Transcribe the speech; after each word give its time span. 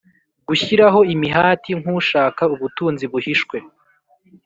gushyiraho 0.47 0.99
imihati 1.13 1.71
nk 1.79 1.87
ushaka 1.97 2.43
ubutunzi 2.53 3.05
buhishwe 3.11 3.57